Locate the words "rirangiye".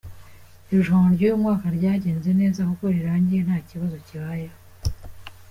2.95-3.41